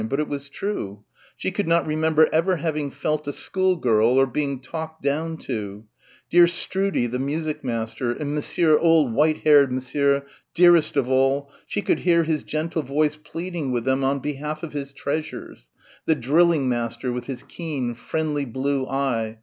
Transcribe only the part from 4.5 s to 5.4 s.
"talked down"